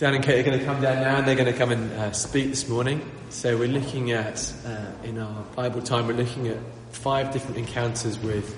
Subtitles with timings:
[0.00, 1.92] Dan and Kate are going to come down now and they're going to come and
[1.92, 3.02] uh, speak this morning.
[3.28, 6.56] So we're looking at, uh, in our Bible time, we're looking at
[6.90, 8.56] five different encounters with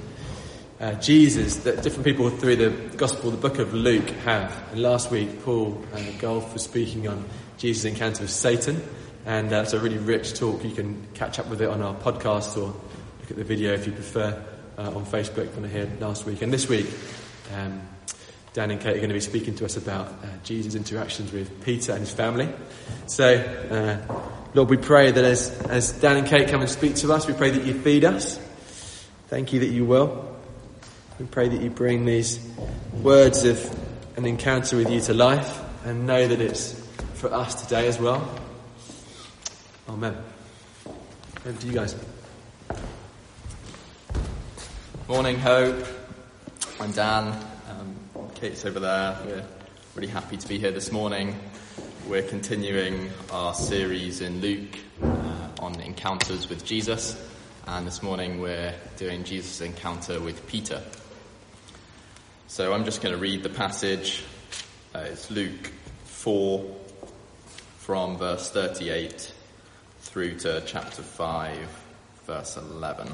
[0.79, 4.57] uh, Jesus that different people through the Gospel, the book of Luke, have.
[4.71, 7.25] And last week, Paul uh, Golf was speaking on
[7.59, 8.81] Jesus' encounter with Satan.
[9.27, 10.63] And uh, it's a really rich talk.
[10.63, 13.85] You can catch up with it on our podcast or look at the video if
[13.85, 14.41] you prefer
[14.79, 16.41] uh, on Facebook when I heard last week.
[16.43, 16.87] And this week,
[17.53, 17.83] um,
[18.55, 21.65] Dan and Kate are going to be speaking to us about uh, Jesus' interactions with
[21.65, 22.49] Peter and his family.
[23.07, 27.13] So, uh, Lord, we pray that as, as Dan and Kate come and speak to
[27.15, 28.39] us, we pray that you feed us.
[29.29, 30.37] Thank you that you will.
[31.19, 32.47] We pray that you bring these
[33.01, 33.59] words of
[34.19, 36.75] an encounter with you to life and know that it's
[37.15, 38.39] for us today as well.
[39.89, 40.17] Amen.
[41.47, 41.97] Over to you guys.
[45.09, 45.87] Morning, Hope.
[46.79, 47.52] I'm Dan.
[48.43, 49.17] Kate's over there.
[49.25, 49.45] We're
[49.95, 51.39] really happy to be here this morning.
[52.09, 57.17] We're continuing our series in Luke uh, on encounters with Jesus,
[57.69, 60.83] and this morning we're doing Jesus' encounter with Peter.
[62.49, 64.25] So I'm just going to read the passage.
[64.93, 65.71] Uh, it's Luke
[66.07, 66.69] 4
[67.79, 69.33] from verse 38
[70.01, 71.59] through to chapter 5,
[72.27, 73.07] verse 11.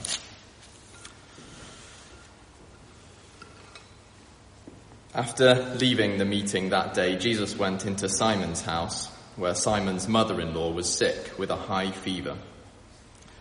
[5.19, 10.55] After leaving the meeting that day, Jesus went into Simon's house, where Simon's mother in
[10.55, 12.37] law was sick with a high fever.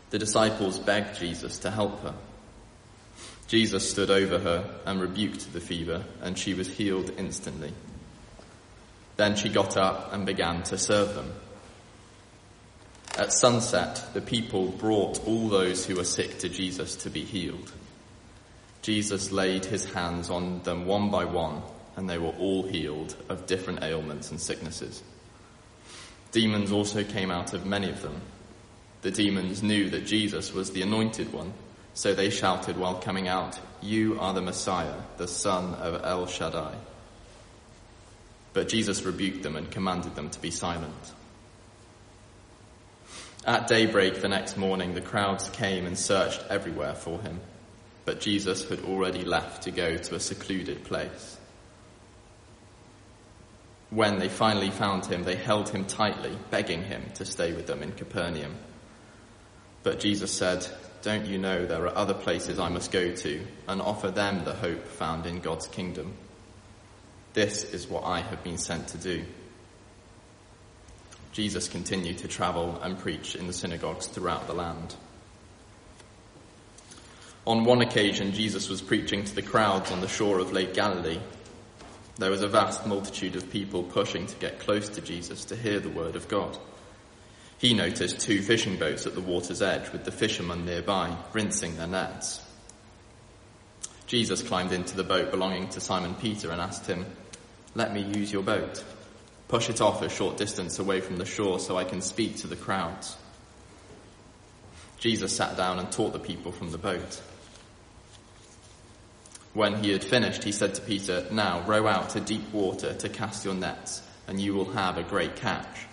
[0.09, 2.15] The disciples begged Jesus to help her.
[3.47, 7.73] Jesus stood over her and rebuked the fever, and she was healed instantly.
[9.17, 11.31] Then she got up and began to serve them.
[13.19, 17.71] At sunset, the people brought all those who were sick to Jesus to be healed.
[18.87, 21.61] Jesus laid his hands on them one by one,
[21.97, 25.03] and they were all healed of different ailments and sicknesses.
[26.31, 28.21] Demons also came out of many of them.
[29.01, 31.51] The demons knew that Jesus was the anointed one,
[31.95, 36.73] so they shouted while coming out, You are the Messiah, the Son of El Shaddai.
[38.53, 41.11] But Jesus rebuked them and commanded them to be silent.
[43.45, 47.41] At daybreak the next morning, the crowds came and searched everywhere for him
[48.07, 51.37] but Jesus had already left to go to a secluded place.
[53.89, 57.83] When they finally found him, they held him tightly, begging him to stay with them
[57.83, 58.55] in Capernaum.
[59.83, 60.65] But Jesus said,
[61.01, 64.53] Don't you know there are other places I must go to and offer them the
[64.53, 66.13] hope found in God's kingdom?
[67.33, 69.25] This is what I have been sent to do.
[71.33, 74.95] Jesus continued to travel and preach in the synagogues throughout the land.
[77.47, 81.21] On one occasion, Jesus was preaching to the crowds on the shore of Lake Galilee.
[82.17, 85.79] There was a vast multitude of people pushing to get close to Jesus to hear
[85.79, 86.57] the word of God.
[87.57, 91.87] He noticed two fishing boats at the water's edge with the fishermen nearby, rinsing their
[91.87, 92.41] nets.
[94.07, 97.05] Jesus climbed into the boat belonging to Simon Peter and asked him,
[97.75, 98.83] Let me use your boat.
[99.47, 102.47] Push it off a short distance away from the shore so I can speak to
[102.47, 103.15] the crowds.
[104.99, 107.21] Jesus sat down and taught the people from the boat.
[109.57, 113.09] When he had finished, he said to Peter, Now row out to deep water to
[113.09, 115.87] cast your nets, and you will have a great catch.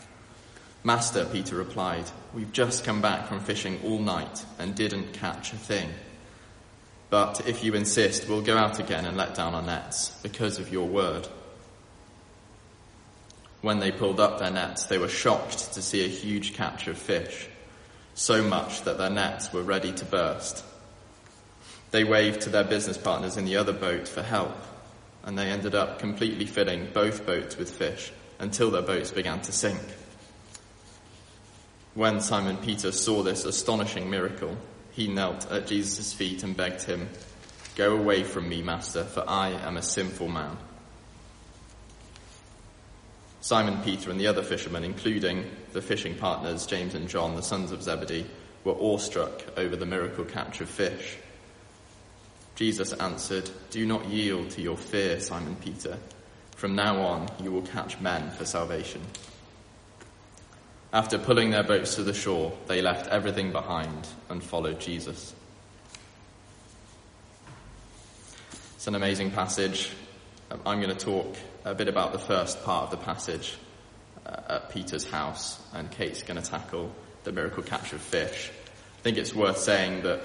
[0.83, 2.05] Master, Peter replied,
[2.35, 5.89] We've just come back from fishing all night and didn't catch a thing.
[7.09, 10.71] But if you insist, we'll go out again and let down our nets because of
[10.71, 11.27] your word.
[13.63, 16.99] When they pulled up their nets, they were shocked to see a huge catch of
[16.99, 17.49] fish,
[18.13, 20.63] so much that their nets were ready to burst.
[21.95, 24.57] They waved to their business partners in the other boat for help,
[25.23, 28.11] and they ended up completely filling both boats with fish
[28.41, 29.81] until their boats began to sink.
[31.95, 34.57] When Simon Peter saw this astonishing miracle,
[34.91, 37.11] he knelt at Jesus' feet and begged him,
[37.77, 40.57] Go away from me, Master, for I am a sinful man.
[43.41, 47.71] Simon Peter and the other fishermen, including the fishing partners James and John, the sons
[47.71, 48.27] of Zebedee,
[48.65, 51.19] were awestruck over the miracle catch of fish.
[52.55, 55.99] Jesus answered, Do not yield to your fear, Simon Peter.
[56.55, 59.01] From now on, you will catch men for salvation.
[60.93, 65.35] After pulling their boats to the shore, they left everything behind and followed Jesus.
[68.77, 69.91] It's an amazing passage.
[70.65, 71.35] I'm going to talk
[71.65, 73.57] a bit about the first part of the passage
[74.25, 76.93] uh, at Peter's house, and Kate's going to tackle
[77.25, 78.53] the miracle catch of fish.
[78.99, 80.21] I think it's worth saying that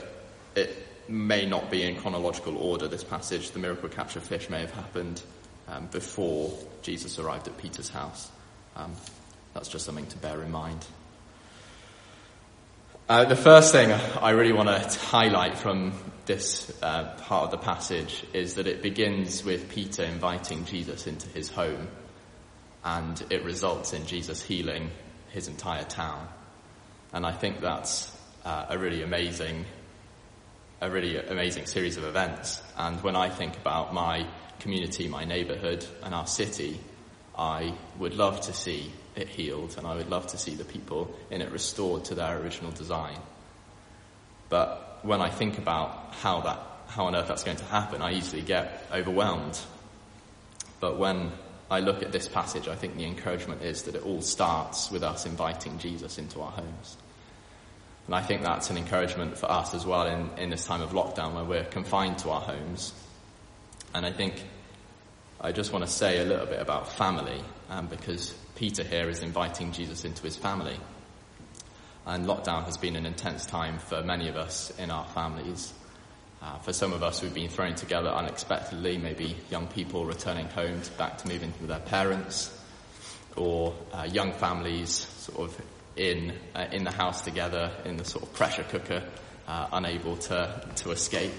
[0.56, 3.52] it may not be in chronological order, this passage.
[3.52, 5.22] The miracle of fish may have happened
[5.68, 8.30] um, before Jesus arrived at Peter's house.
[8.76, 8.94] Um,
[9.54, 10.86] that's just something to bear in mind.
[13.10, 15.94] Uh, the first thing I really want to highlight from
[16.28, 21.28] this uh, part of the passage is that it begins with Peter inviting Jesus into
[21.30, 21.88] his home,
[22.84, 24.92] and it results in Jesus healing
[25.30, 26.28] his entire town.
[27.12, 28.16] And I think that's
[28.46, 29.66] uh, a really amazing,
[30.82, 32.62] a really amazing series of events.
[32.78, 34.26] And when I think about my
[34.60, 36.80] community, my neighbourhood, and our city,
[37.38, 41.14] I would love to see it healed, and I would love to see the people
[41.30, 43.18] in it restored to their original design.
[44.50, 48.14] But when I think about how that, how on earth that's going to happen, I
[48.14, 49.60] easily get overwhelmed.
[50.80, 51.32] But when
[51.70, 55.04] I look at this passage, I think the encouragement is that it all starts with
[55.04, 56.98] us inviting Jesus into our homes.
[58.10, 60.94] And I think that's an encouragement for us as well in, in this time of
[60.94, 62.92] lockdown where we're confined to our homes.
[63.94, 64.42] And I think
[65.40, 67.40] I just want to say a little bit about family,
[67.70, 70.76] um, because Peter here is inviting Jesus into his family.
[72.08, 75.72] And lockdown has been an intense time for many of us in our families.
[76.42, 80.82] Uh, for some of us, we've been thrown together unexpectedly, maybe young people returning home
[80.82, 82.60] to, back to move in with their parents,
[83.36, 85.62] or uh, young families sort of
[86.00, 89.04] in, uh, in the house together in the sort of pressure cooker,
[89.48, 91.34] uh, unable to, to escape.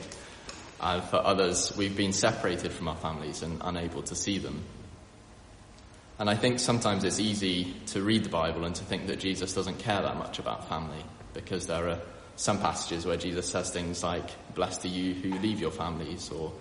[0.79, 4.63] Uh, for others, we've been separated from our families and unable to see them.
[6.19, 9.55] And I think sometimes it's easy to read the Bible and to think that Jesus
[9.55, 11.03] doesn't care that much about family
[11.33, 12.01] because there are
[12.37, 16.53] some passages where Jesus says things like, Blessed are you who leave your families, or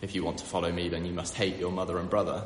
[0.00, 2.44] if you want to follow me, then you must hate your mother and brother.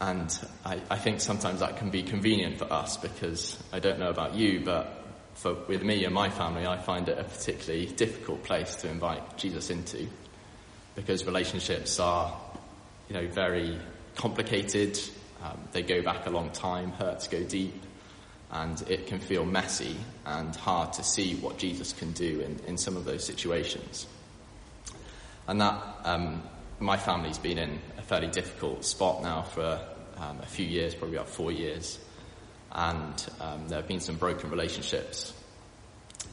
[0.00, 4.10] And I, I think sometimes that can be convenient for us because I don't know
[4.10, 5.04] about you, but
[5.34, 9.36] for, with me and my family, I find it a particularly difficult place to invite
[9.36, 10.08] Jesus into
[10.94, 12.36] because relationships are,
[13.08, 13.78] you know, very
[14.16, 14.98] complicated,
[15.42, 17.82] um, they go back a long time, hurts go deep,
[18.50, 19.96] and it can feel messy
[20.26, 24.06] and hard to see what Jesus can do in, in some of those situations.
[25.46, 26.42] And that, um,
[26.80, 29.80] my family's been in a fairly difficult spot now for
[30.16, 31.98] um, a few years, probably about four years.
[32.70, 35.32] And um, there have been some broken relationships.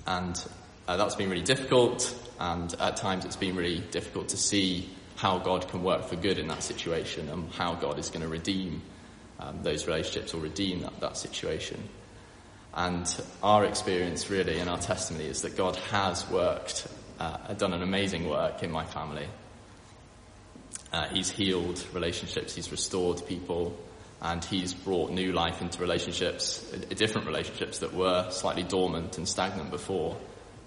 [0.05, 0.41] And
[0.87, 5.39] uh, that's been really difficult, and at times it's been really difficult to see how
[5.39, 8.81] God can work for good in that situation and how God is going to redeem
[9.39, 11.81] um, those relationships or redeem that, that situation.
[12.73, 13.09] And
[13.41, 16.87] our experience, really, and our testimony is that God has worked,
[17.19, 19.27] uh, done an amazing work in my family.
[20.95, 23.77] Uh, he's healed relationships, He's restored people,
[24.21, 29.27] and He's brought new life into relationships, uh, different relationships that were slightly dormant and
[29.27, 30.15] stagnant before.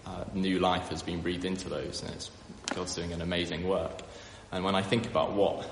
[0.04, 2.30] Uh, new life has been breathed into those, and it's,
[2.74, 4.02] God's doing an amazing work.
[4.52, 5.66] And when I think about what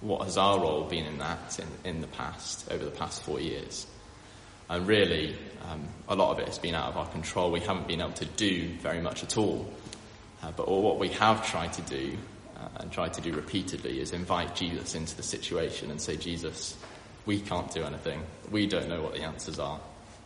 [0.00, 3.40] what has our role been in that in, in the past, over the past four
[3.40, 3.88] years?
[4.68, 5.36] And really,
[5.68, 7.50] um, a lot of it has been out of our control.
[7.50, 9.68] We haven't been able to do very much at all.
[10.42, 12.16] Uh, but all what we have tried to do,
[12.64, 16.76] Uh, and tried to do repeatedly, is invite Jesus into the situation and say, Jesus,
[17.26, 18.22] we can't do anything.
[18.50, 19.80] We don't know what the answers are.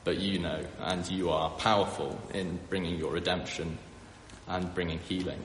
[0.05, 3.79] But you know, and you are powerful in bringing your redemption
[4.47, 5.41] and bringing healing.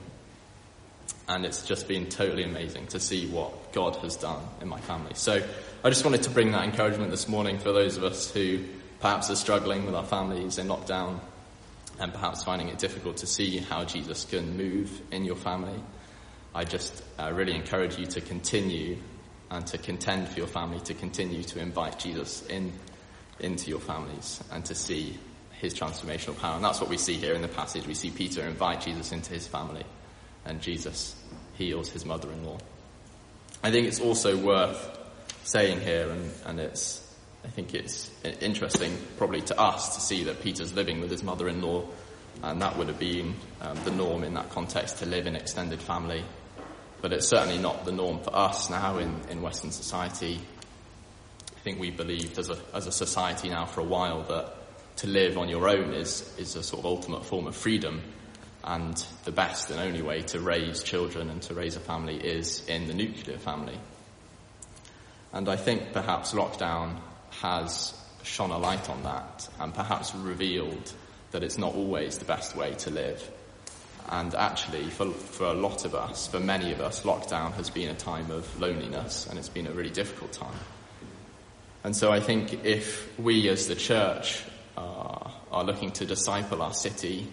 [1.27, 5.13] And it's just been totally amazing to see what God has done in my family.
[5.15, 5.41] So
[5.83, 8.59] I just wanted to bring that encouragement this morning for those of us who
[8.99, 11.19] perhaps are struggling with our families in lockdown
[12.00, 15.79] and perhaps finding it difficult to see how Jesus can move in your family.
[16.55, 18.98] I just uh, really encourage you to continue
[19.50, 22.72] and to contend for your family, to continue to invite Jesus in
[23.39, 25.17] into your families and to see
[25.60, 26.55] his transformational power.
[26.55, 27.88] And that's what we see here in the passage.
[27.88, 29.83] We see Peter invite Jesus into his family
[30.45, 31.15] and Jesus
[31.55, 32.57] heals his mother-in-law.
[33.63, 35.00] I think it's also worth
[35.43, 40.41] saying here, and, and it's, I think it's interesting probably to us to see that
[40.41, 41.86] Peter's living with his mother-in-law,
[42.43, 45.81] and that would have been um, the norm in that context to live in extended
[45.81, 46.24] family.
[47.03, 50.39] But it's certainly not the norm for us now in, in Western society.
[51.53, 54.53] I think we believed as a, as a society now for a while that
[55.00, 58.01] to live on your own is, is a sort of ultimate form of freedom
[58.63, 62.65] and the best and only way to raise children and to raise a family is
[62.69, 63.77] in the nuclear family.
[65.33, 67.01] And I think perhaps lockdown
[67.41, 67.93] has
[68.24, 70.93] shone a light on that and perhaps revealed
[71.31, 73.29] that it's not always the best way to live.
[74.10, 77.89] And actually, for, for a lot of us, for many of us, lockdown has been
[77.89, 80.60] a time of loneliness and it's been a really difficult time.
[81.83, 84.43] And so I think if we as the church
[84.77, 87.27] uh, are looking to disciple our city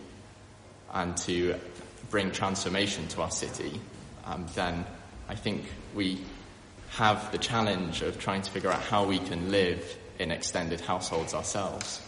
[0.93, 1.57] and to
[2.11, 3.81] bring transformation to our city,
[4.25, 4.85] um, then
[5.29, 6.21] I think we
[6.91, 11.35] have the challenge of trying to figure out how we can live in extended households
[11.35, 12.01] ourselves.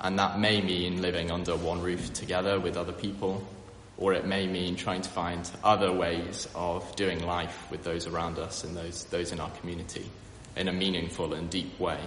[0.00, 3.46] And that may mean living under one roof together with other people,
[3.96, 8.38] or it may mean trying to find other ways of doing life with those around
[8.38, 10.04] us and those, those in our community
[10.56, 11.98] in a meaningful and deep way.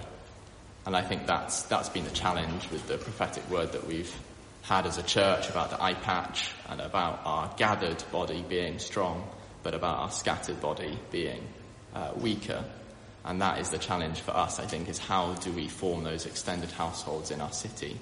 [0.86, 4.14] And I think that's, that's been the challenge with the prophetic word that we've
[4.62, 9.28] had as a church about the eye patch and about our gathered body being strong,
[9.62, 11.42] but about our scattered body being
[11.94, 12.64] uh, weaker.
[13.28, 16.24] And that is the challenge for us, I think, is how do we form those
[16.24, 17.98] extended households in our city?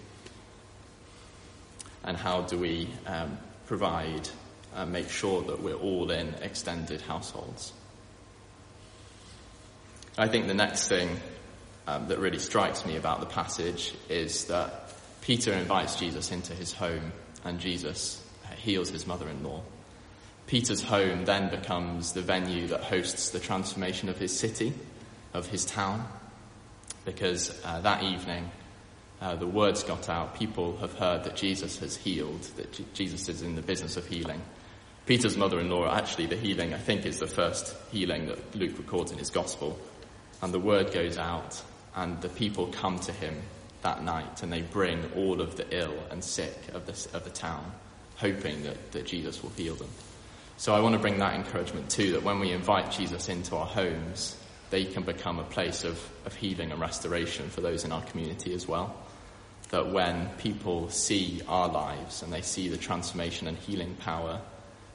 [2.05, 4.29] And how do we um, provide
[4.77, 7.73] and make sure that we're all in extended households?
[10.17, 11.17] I think the next thing
[11.89, 14.93] um, that really strikes me about the passage is that
[15.23, 17.11] Peter invites Jesus into his home
[17.45, 18.23] and Jesus
[18.59, 19.61] heals his mother-in-law.
[20.47, 24.73] Peter's home then becomes the venue that hosts the transformation of his city,
[25.37, 26.07] of his town,
[27.05, 28.51] because uh, that evening
[29.21, 30.35] uh, the words got out.
[30.35, 34.07] People have heard that Jesus has healed, that J- Jesus is in the business of
[34.07, 34.43] healing.
[35.07, 39.19] Peter's mother-in-law, actually the healing, I think, is the first healing that Luke records in
[39.19, 39.79] his gospel.
[40.43, 41.63] And the word goes out
[41.95, 43.41] and the people come to him
[43.83, 47.31] that night and they bring all of the ill and sick of the, of the
[47.31, 47.73] town,
[48.17, 49.89] hoping that, that Jesus will heal them.
[50.59, 53.67] So I want to bring that encouragement too, that when we invite Jesus into our
[53.67, 54.37] homes,
[54.71, 58.55] they can become a place of, of healing and restoration for those in our community
[58.55, 58.97] as well.
[59.71, 64.41] That when people see our lives and they see the transformation and healing power,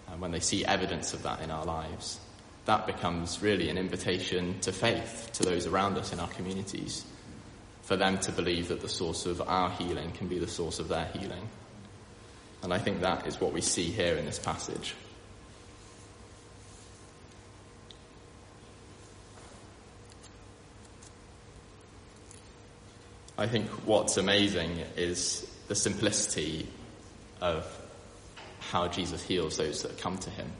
[0.09, 2.19] and when they see evidence of that in our lives,
[2.65, 7.05] that becomes really an invitation to faith to those around us in our communities
[7.81, 10.87] for them to believe that the source of our healing can be the source of
[10.87, 11.49] their healing.
[12.63, 14.93] And I think that is what we see here in this passage.
[23.41, 26.67] I think what's amazing is the simplicity
[27.41, 27.65] of
[28.59, 30.51] how Jesus heals those that come to him.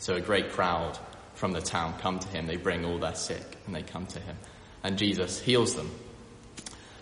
[0.00, 0.98] So a great crowd
[1.34, 4.18] from the town come to him, they bring all their sick and they come to
[4.18, 4.36] him.
[4.82, 5.88] And Jesus heals them.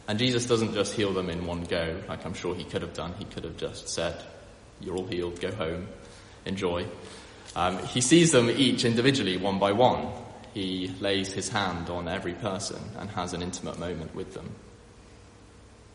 [0.08, 2.92] And Jesus doesn't just heal them in one go, like I'm sure he could have
[2.92, 3.14] done.
[3.18, 4.14] He could have just said,
[4.78, 5.88] You're all healed, go home,
[6.44, 6.86] enjoy.
[7.56, 10.06] Um, he sees them each individually, one by one.
[10.52, 14.54] He lays his hand on every person and has an intimate moment with them.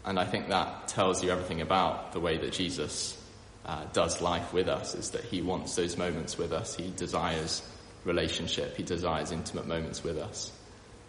[0.05, 3.19] And I think that tells you everything about the way that Jesus
[3.65, 6.75] uh, does life with us, is that he wants those moments with us.
[6.75, 7.61] He desires
[8.03, 8.75] relationship.
[8.75, 10.51] He desires intimate moments with us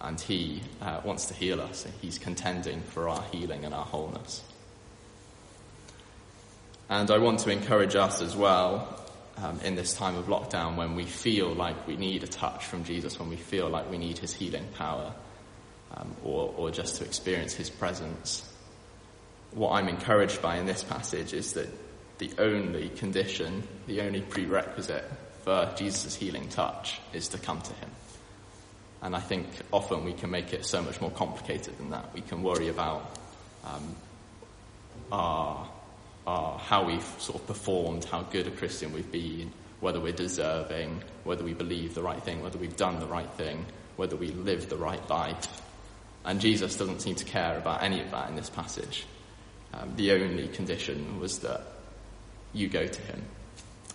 [0.05, 1.87] and He uh, wants to heal us.
[2.01, 4.43] He's contending for our healing and our wholeness.
[6.89, 9.01] And I want to encourage us as well
[9.39, 12.85] um, in this time of lockdown when we feel like we need a touch from
[12.85, 15.13] Jesus, when we feel like we need His healing power,
[15.97, 18.49] um, or, or just to experience His presence.
[19.55, 21.69] What I'm encouraged by in this passage is that
[22.19, 25.05] the only condition, the only prerequisite
[25.45, 27.91] for Jesus' healing touch is to come to Him.
[29.03, 32.15] And I think often we can make it so much more complicated than that.
[32.15, 33.19] We can worry about
[33.65, 33.95] um,
[35.13, 35.69] our,
[36.27, 41.03] our, how we've sort of performed, how good a Christian we've been, whether we're deserving,
[41.25, 44.71] whether we believe the right thing, whether we've done the right thing, whether we live
[44.71, 45.61] the right life.
[46.25, 49.05] And Jesus doesn't seem to care about any of that in this passage.
[49.75, 51.63] Um, the only condition was that
[52.53, 53.25] you go to him.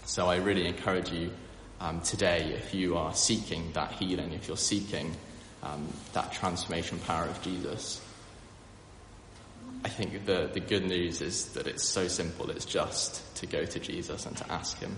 [0.06, 1.32] So I really encourage you
[1.80, 5.16] um, today, if you are seeking that healing, if you're seeking
[5.64, 8.02] um, that transformation power of Jesus,
[9.86, 12.50] I think the, the good news is that it's so simple.
[12.50, 14.98] It's just to go to Jesus and to ask him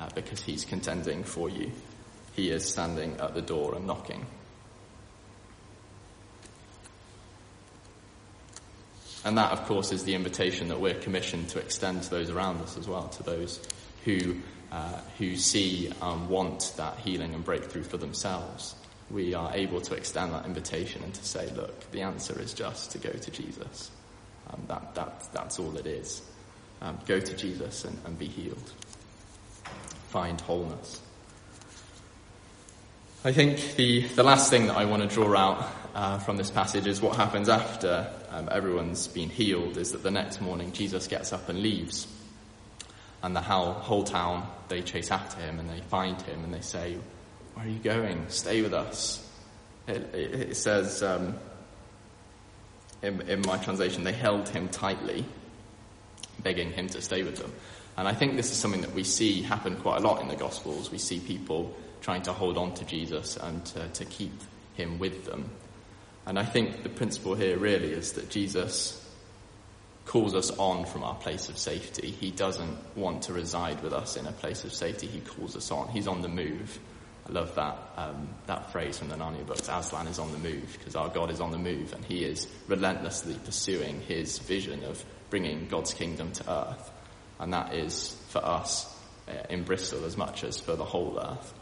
[0.00, 1.70] uh, because he's contending for you.
[2.34, 4.26] He is standing at the door and knocking.
[9.24, 12.60] And that, of course, is the invitation that we're commissioned to extend to those around
[12.60, 13.60] us as well, to those
[14.04, 14.36] who
[14.74, 18.74] uh, who see and want that healing and breakthrough for themselves,
[19.08, 22.90] we are able to extend that invitation and to say, look, the answer is just
[22.90, 23.92] to go to Jesus.
[24.50, 26.22] Um, that, that, that's all it is.
[26.82, 28.72] Um, go to Jesus and, and be healed.
[30.08, 31.00] Find wholeness.
[33.26, 36.50] I think the, the last thing that I want to draw out uh, from this
[36.50, 41.06] passage is what happens after um, everyone's been healed is that the next morning Jesus
[41.06, 42.06] gets up and leaves
[43.22, 46.98] and the whole, town, they chase after him and they find him and they say,
[47.54, 48.26] where are you going?
[48.28, 49.26] Stay with us.
[49.88, 51.34] It, it, it says, um,
[53.00, 55.24] in, in my translation, they held him tightly,
[56.42, 57.54] begging him to stay with them.
[57.96, 60.36] And I think this is something that we see happen quite a lot in the
[60.36, 60.90] Gospels.
[60.90, 64.32] We see people trying to hold on to Jesus and to, to keep
[64.74, 65.48] him with them.
[66.26, 69.00] And I think the principle here really is that Jesus
[70.04, 72.10] calls us on from our place of safety.
[72.10, 75.06] He doesn't want to reside with us in a place of safety.
[75.06, 75.88] He calls us on.
[75.88, 76.78] He's on the move.
[77.26, 79.66] I love that, um, that phrase from the Narnia books.
[79.66, 82.46] Aslan is on the move because our God is on the move and he is
[82.68, 86.90] relentlessly pursuing his vision of bringing God's kingdom to earth.
[87.40, 88.94] And that is for us
[89.26, 91.54] uh, in Bristol as much as for the whole earth.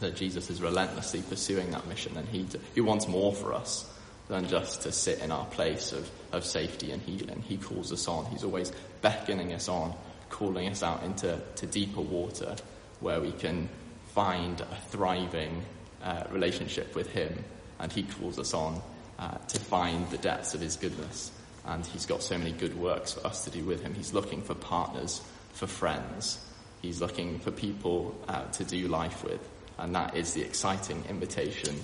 [0.00, 3.86] That Jesus is relentlessly pursuing that mission and he, he wants more for us
[4.28, 7.42] than just to sit in our place of, of safety and healing.
[7.46, 8.24] He calls us on.
[8.26, 9.94] He's always beckoning us on,
[10.30, 12.54] calling us out into to deeper water
[13.00, 13.68] where we can
[14.14, 15.62] find a thriving
[16.02, 17.44] uh, relationship with Him.
[17.80, 18.80] And He calls us on
[19.18, 21.32] uh, to find the depths of His goodness.
[21.66, 23.94] And He's got so many good works for us to do with Him.
[23.94, 25.20] He's looking for partners,
[25.52, 26.38] for friends.
[26.82, 29.40] He's looking for people uh, to do life with.
[29.80, 31.74] And that is the exciting invitation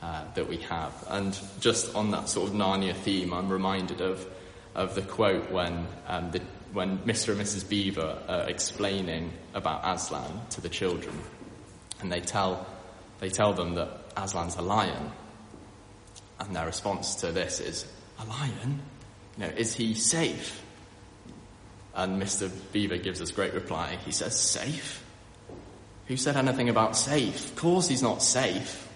[0.00, 0.92] uh, that we have.
[1.08, 4.26] And just on that sort of Narnia theme, I'm reminded of,
[4.74, 6.40] of the quote when, um, the,
[6.72, 7.32] when Mr.
[7.32, 7.68] and Mrs.
[7.68, 11.18] Beaver are explaining about Aslan to the children.
[12.00, 12.66] And they tell,
[13.20, 15.10] they tell them that Aslan's a lion.
[16.40, 17.86] And their response to this is,
[18.18, 18.80] a lion?
[19.36, 20.62] You know, is he safe?
[21.94, 22.50] And Mr.
[22.72, 23.98] Beaver gives us great reply.
[24.04, 25.01] He says, safe?
[26.08, 27.44] Who said anything about safe?
[27.44, 28.88] Of course he's not safe.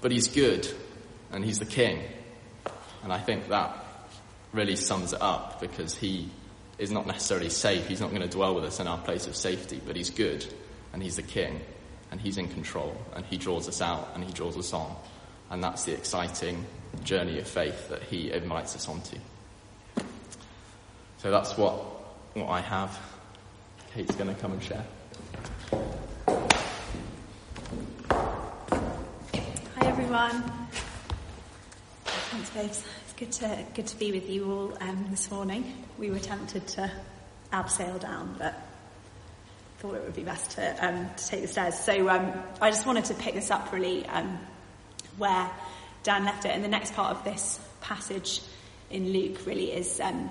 [0.00, 0.68] But he's good,
[1.30, 2.02] and he's the king.
[3.02, 3.84] And I think that
[4.52, 6.28] really sums it up because he
[6.78, 7.86] is not necessarily safe.
[7.86, 10.44] He's not going to dwell with us in our place of safety, but he's good,
[10.92, 11.60] and he's the king,
[12.10, 14.94] and he's in control, and he draws us out, and he draws us on.
[15.50, 16.64] And that's the exciting
[17.04, 19.18] journey of faith that he invites us onto.
[21.18, 21.74] So that's what,
[22.34, 22.98] what I have.
[23.94, 24.84] Kate's going to come and share.
[30.14, 30.42] Everyone.
[32.04, 32.84] Thanks, babes.
[33.04, 35.72] It's good to good to be with you all um, this morning.
[35.96, 36.92] We were tempted to
[37.50, 38.54] abseil down, but
[39.78, 41.78] thought it would be best to um, to take the stairs.
[41.78, 44.38] So um, I just wanted to pick this up really um,
[45.16, 45.50] where
[46.02, 48.42] Dan left it, and the next part of this passage
[48.90, 50.28] in Luke really is um,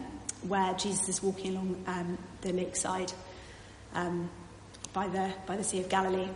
[0.47, 3.11] where Jesus is walking along um, the lakeside
[4.93, 6.29] by the by the Sea of Galilee,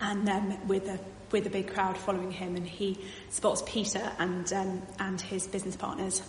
[0.00, 0.98] and with a
[1.30, 2.98] with a big crowd following him, and he
[3.30, 6.22] spots Peter and um, and his business partners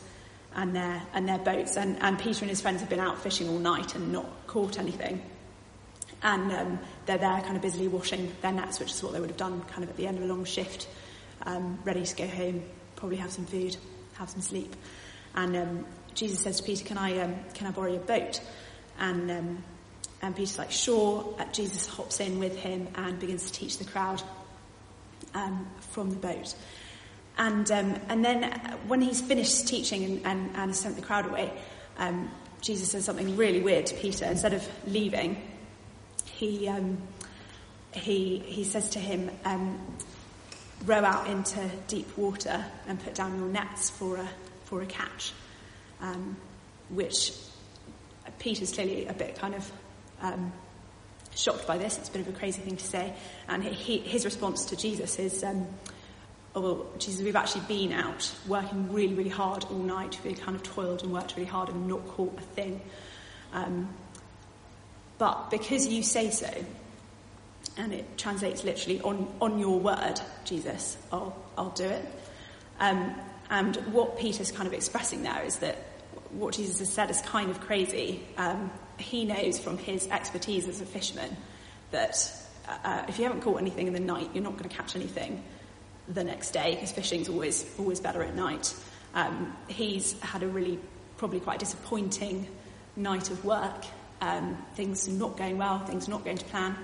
[0.56, 3.50] and their and their boats, and, and Peter and his friends have been out fishing
[3.50, 5.22] all night and not caught anything,
[6.24, 9.30] and um, they're there kind of busily washing their nets, which is what they would
[9.30, 10.88] have done kind of at the end of a long shift,
[11.44, 12.64] um, ready to go home,
[12.96, 13.76] probably have some food,
[14.14, 14.76] have some sleep,
[15.36, 18.42] and um, Jesus says to Peter, "Can I um, can I borrow your boat?"
[19.00, 19.64] and um,
[20.22, 21.36] and Peter's like, sure.
[21.40, 24.22] Uh, Jesus hops in with him and begins to teach the crowd
[25.34, 26.56] um, from the boat.
[27.38, 28.44] And, um, and then
[28.88, 31.52] when he's finished teaching and, and, and sent the crowd away,
[31.98, 32.30] um,
[32.62, 34.26] Jesus says something really weird to Peter.
[34.26, 35.42] Instead of leaving,
[36.26, 36.98] he, um,
[37.94, 39.80] he, he says to him, um,
[40.86, 44.30] row out into deep water and put down your nets for a,
[44.65, 45.34] for a catch.
[46.02, 46.38] Um,
[46.89, 47.34] which
[48.39, 49.72] Peter's clearly a bit kind of
[51.36, 51.98] shocked by this.
[51.98, 53.13] It's a bit of a crazy thing to say.
[53.48, 55.68] And he, his response to Jesus is, um,
[56.56, 60.20] oh, well, Jesus, we've actually been out working really, really hard all night.
[60.24, 62.82] We've kind of toiled and worked really hard and not caught a thing.
[63.54, 63.89] Um,
[65.18, 66.50] but because you say so,
[67.78, 72.06] and it translates literally on, on your word, Jesus, I'll, I'll do it.
[72.80, 73.15] Um,
[73.50, 75.78] and what Peter's kind of expressing there is that
[76.32, 78.22] what Jesus has said is kind of crazy.
[78.38, 81.36] Um, he knows from his expertise as a fisherman
[81.92, 82.32] that
[82.68, 85.44] uh, if you haven't caught anything in the night, you're not going to catch anything
[86.08, 88.74] the next day because fishing's always always better at night.
[89.14, 90.80] Um, he's had a really
[91.18, 92.48] probably quite disappointing
[92.96, 93.86] night of work.
[94.22, 96.76] Um, things not going well, things are not going to plan.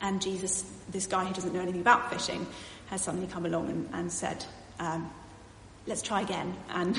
[0.00, 2.46] And Jesus, this guy who doesn't know anything about fishing,
[2.86, 4.44] has suddenly come along and, and said,
[4.78, 5.10] um,
[5.86, 6.98] "Let's try again." And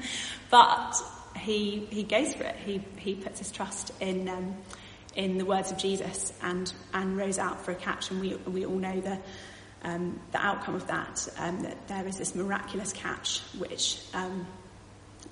[0.50, 1.02] but
[1.40, 2.56] he, he goes for it.
[2.64, 4.56] He, he puts his trust in, um,
[5.14, 8.10] in the words of Jesus and, and rows out for a catch.
[8.10, 9.18] And we, we all know the,
[9.82, 14.46] um, the outcome of that, um, that there is this miraculous catch, which um,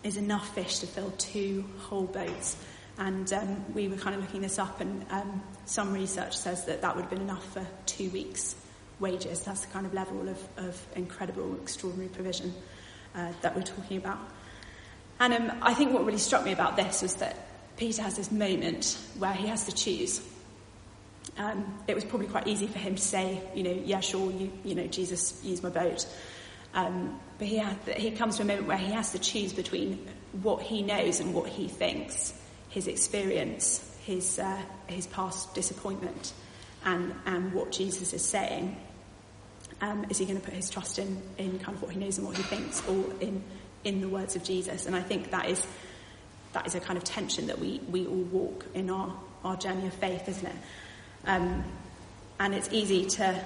[0.03, 2.57] is enough fish to fill two whole boats.
[2.99, 6.83] And um, we were kind of looking this up, and um, some research says that
[6.83, 8.57] that would have been enough for two weeks'
[8.99, 9.45] wages.
[9.45, 12.53] That's the kind of level of, of incredible, extraordinary provision
[13.15, 14.19] uh, that we're talking about.
[15.21, 17.37] And um, I think what really struck me about this was that
[17.77, 20.21] Peter has this moment where he has to choose.
[21.39, 24.51] um, it was probably quite easy for him to say, you know, yeah, sure, you,
[24.65, 26.07] you know, Jesus, use my boat.
[26.75, 30.07] Um, but he, had, he comes to a moment where he has to choose between
[30.43, 32.35] what he knows and what he thinks,
[32.69, 36.33] his experience, his, uh, his past disappointment,
[36.85, 38.77] and, and what Jesus is saying.
[39.81, 42.19] Um, is he going to put his trust in, in kind of what he knows
[42.19, 43.45] and what he thinks, or in,
[43.85, 44.87] in the words of Jesus?
[44.87, 45.67] And I think that is,
[46.53, 49.15] that is a kind of tension that we, we all walk in our,
[49.45, 50.57] our journey of faith, isn't it?
[51.27, 51.65] Um,
[52.41, 53.45] and it's easy to,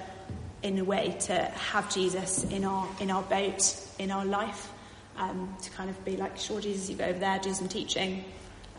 [0.61, 4.71] in a way, to have Jesus in our, in our boat, in our life,
[5.17, 8.23] um, to kind of be like, sure, Jesus, you go over there, do some teaching.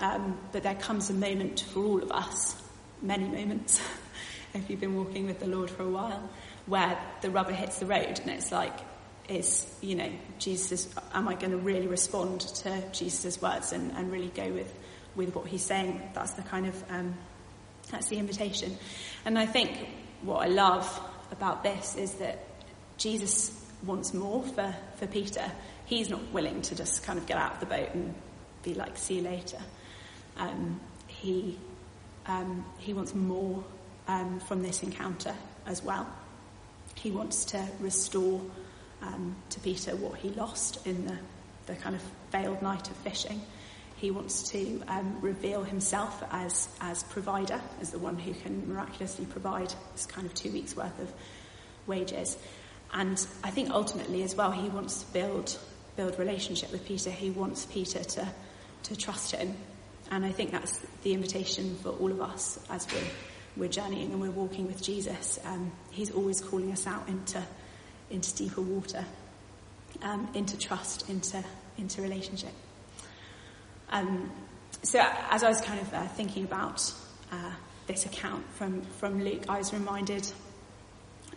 [0.01, 2.61] Um, but there comes a moment for all of us,
[3.03, 3.81] many moments,
[4.55, 6.29] if you've been walking with the Lord for a while,
[6.67, 8.73] where the rubber hits the road and it's like,
[9.29, 14.13] is, you know, Jesus, am I going to really respond to Jesus' words and, and
[14.13, 14.73] really go with,
[15.15, 16.01] with what he's saying?
[16.15, 17.15] That's the kind of, um,
[17.91, 18.77] that's the invitation.
[19.25, 19.89] And I think
[20.23, 21.01] what I love
[21.33, 22.39] about this is that
[22.99, 25.51] Jesus wants more for, for Peter.
[25.87, 28.15] He's not willing to just kind of get out of the boat and
[28.63, 29.59] be like, see you later.
[30.37, 31.59] Um, he,
[32.27, 33.65] um, he wants more
[34.09, 35.35] um, from this encounter
[35.67, 36.07] as well.
[36.95, 38.41] He wants to restore
[39.07, 41.17] um, to Peter what he lost in the,
[41.67, 43.41] the kind of failed night of fishing.
[43.97, 49.25] He wants to um, reveal himself as, as provider, as the one who can miraculously
[49.27, 51.13] provide this kind of two weeks' worth of
[51.87, 52.37] wages.
[52.93, 55.59] And I think ultimately as well, he wants to build,
[55.97, 57.11] build relationship with Peter.
[57.11, 58.29] He wants Peter to,
[58.85, 59.55] to trust him.
[60.11, 64.21] And I think that's the invitation for all of us as we're, we're journeying and
[64.21, 65.39] we're walking with Jesus.
[65.45, 67.43] Um, he's always calling us out into
[68.11, 69.05] into deeper water,
[70.03, 71.43] um, into trust, into,
[71.79, 72.53] into relationship.
[73.91, 74.31] Um,
[74.83, 76.93] so as I was kind of uh, thinking about
[77.33, 77.51] uh,
[77.87, 80.31] this account from, from Luke, I was reminded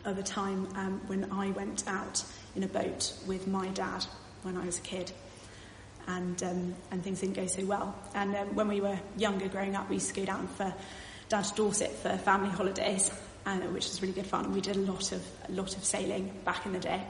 [0.06, 2.24] of a time um, when I went out
[2.56, 4.06] in a boat with my dad
[4.44, 5.12] when I was a kid.
[6.08, 7.94] And, um, and things didn't go so well.
[8.16, 10.74] And um, when we were younger growing up, we used to go down for
[11.30, 13.12] down to Dorset for family holidays
[13.48, 14.54] and, which was really good fun.
[14.54, 17.02] We did a lot of a lot of sailing back in the day.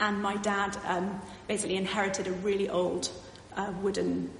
[0.00, 3.10] And my dad um, basically inherited a really old
[3.56, 4.30] uh, wooden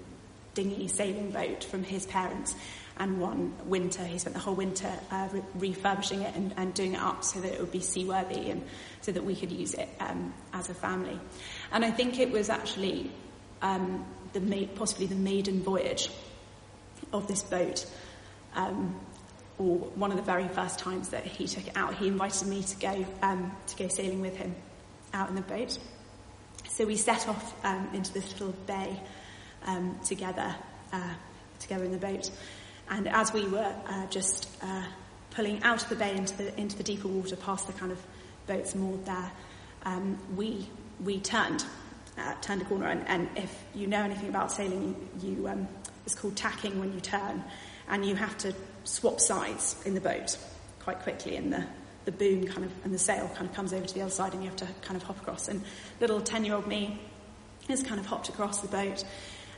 [0.55, 2.55] dinghy sailing boat from his parents.
[2.99, 6.95] And one winter, he spent the whole winter uh, re- refurbishing it and, and, doing
[6.95, 8.65] it up so that it would be seaworthy and
[9.03, 11.19] so that we could use it um, as a family.
[11.71, 13.13] And I think it was actually
[13.63, 16.11] um, the ma- possibly the maiden voyage
[17.13, 17.87] of this boat
[18.55, 18.99] um,
[19.59, 22.63] or one of the very first times that he took it out, he invited me
[22.63, 24.55] to go um, to go sailing with him
[25.13, 25.79] out in the boat.
[26.69, 29.01] So we set off um, into this little bay
[29.67, 30.55] um, together,
[30.93, 31.15] uh,
[31.59, 32.31] together in the boat.
[32.91, 34.85] And as we were uh, just uh,
[35.31, 37.99] pulling out of the bay into the into the deeper water, past the kind of
[38.47, 39.33] boats moored there,
[39.85, 40.69] um, we
[41.05, 41.65] we turned
[42.19, 42.87] uh, turned a corner.
[42.87, 45.69] And, and, if you know anything about sailing, you, you um,
[46.05, 47.45] it's called tacking when you turn,
[47.89, 48.55] and you have to
[48.89, 50.37] swap sides in the boat
[50.81, 51.65] quite quickly and the,
[52.05, 54.33] the boom kind of and the sail kind of comes over to the other side
[54.33, 55.49] and you have to kind of hop across.
[55.49, 55.63] And
[56.01, 57.01] little 10 year old me
[57.69, 59.05] has kind of hopped across the boat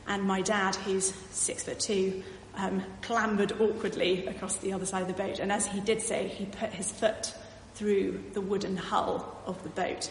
[0.07, 2.23] and my dad, who's six foot two,
[2.57, 5.39] um, clambered awkwardly across the other side of the boat.
[5.39, 7.33] And as he did so, he put his foot
[7.75, 10.11] through the wooden hull of the boat.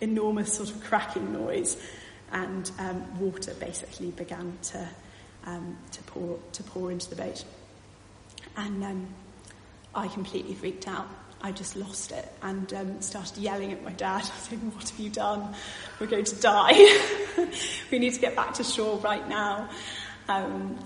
[0.00, 1.76] Enormous sort of cracking noise,
[2.32, 4.88] and um, water basically began to
[5.46, 7.44] um, to pour to pour into the boat.
[8.56, 9.08] And um,
[9.94, 11.08] I completely freaked out.
[11.44, 14.98] I just lost it and um, started yelling at my dad, I saying, What have
[14.98, 15.54] you done?
[16.00, 16.72] We're going to die.
[17.90, 19.68] we need to get back to shore right now.
[20.26, 20.78] Um,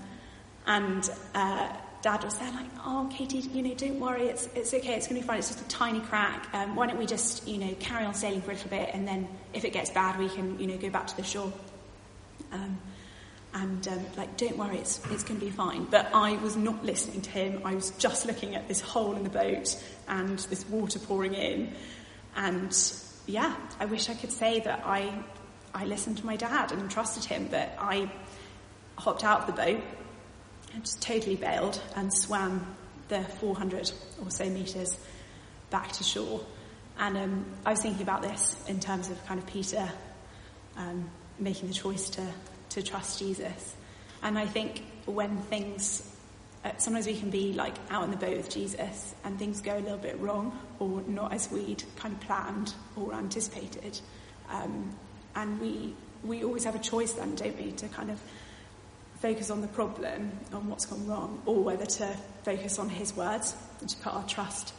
[0.67, 1.69] and uh,
[2.01, 5.21] dad was there, like, Oh, Katie, you know, don't worry, it's, it's okay, it's going
[5.21, 6.49] to be fine, it's just a tiny crack.
[6.53, 9.07] Um, why don't we just, you know, carry on sailing for a little bit and
[9.07, 11.53] then if it gets bad, we can, you know, go back to the shore.
[12.51, 12.77] Um,
[13.53, 15.85] and um, like, don't worry, it's, it's going to be fine.
[15.85, 17.61] But I was not listening to him.
[17.65, 21.73] I was just looking at this hole in the boat and this water pouring in.
[22.35, 22.75] And
[23.25, 25.23] yeah, I wish I could say that I,
[25.73, 28.11] I listened to my dad and trusted him, but I
[28.97, 29.81] hopped out of the boat
[30.73, 32.75] and just totally bailed and swam
[33.07, 33.91] the 400
[34.23, 34.97] or so metres
[35.71, 36.41] back to shore.
[36.99, 39.89] And um, I was thinking about this in terms of kind of Peter
[40.77, 41.09] um,
[41.39, 42.27] making the choice to
[42.69, 43.75] to trust Jesus.
[44.21, 46.15] And I think when things,
[46.63, 49.77] uh, sometimes we can be like out in the boat with Jesus and things go
[49.77, 53.99] a little bit wrong or not as we'd kind of planned or anticipated.
[54.49, 54.95] Um,
[55.35, 58.19] and we, we always have a choice then, don't we, to kind of
[59.21, 62.07] focus on the problem, on what's gone wrong, or whether to
[62.43, 64.73] focus on his words and to put our trust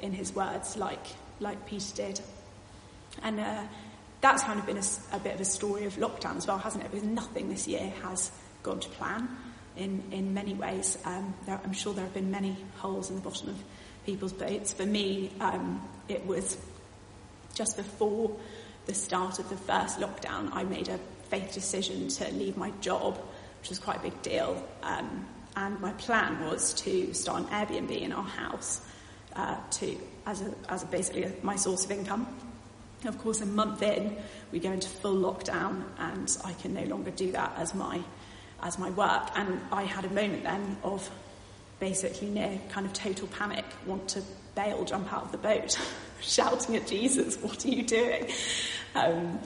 [0.00, 1.04] in his words, like,
[1.40, 2.20] like Peter did.
[3.22, 3.62] And uh,
[4.20, 6.84] that's kind of been a, a, bit of a story of lockdown as well, hasn't
[6.84, 6.90] it?
[6.90, 8.30] Because nothing this year has
[8.62, 9.28] gone to plan
[9.76, 10.98] in, in many ways.
[11.04, 13.56] Um, there, I'm sure there have been many holes in the bottom of
[14.04, 14.72] people's boats.
[14.72, 16.58] For me, um, it was
[17.54, 18.36] just before
[18.86, 23.18] the start of the first lockdown, I made a faith decision to leave my job,
[23.60, 24.66] which was quite a big deal.
[24.82, 25.26] Um,
[25.56, 28.80] and my plan was to start an Airbnb in our house
[29.36, 32.26] uh, to as a, as a basically a, my source of income.
[33.04, 34.16] Of course, a month in,
[34.50, 38.02] we go into full lockdown, and I can no longer do that as my
[38.60, 39.30] as my work.
[39.36, 41.08] And I had a moment then of
[41.78, 44.22] basically near kind of total panic, want to
[44.56, 45.78] bail, jump out of the boat,
[46.20, 48.28] shouting at Jesus, "What are you doing?"
[48.94, 49.38] Um,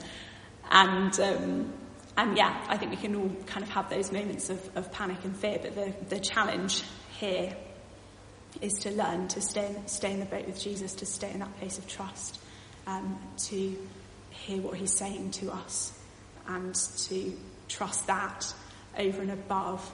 [0.71, 1.73] and um,
[2.17, 5.17] and yeah, I think we can all kind of have those moments of, of panic
[5.23, 5.59] and fear.
[5.61, 6.83] But the the challenge
[7.19, 7.55] here
[8.61, 11.55] is to learn to stay stay in the boat with Jesus, to stay in that
[11.59, 12.39] place of trust,
[12.87, 13.77] um, to
[14.29, 15.97] hear what He's saying to us,
[16.47, 17.37] and to
[17.69, 18.53] trust that
[18.97, 19.91] over and above